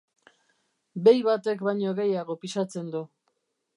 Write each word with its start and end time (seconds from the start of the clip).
Behi 1.07 1.21
batek 1.27 1.61
baino 1.67 1.93
gehiago 1.99 2.37
pisatzen 2.47 2.89
du... 2.97 3.03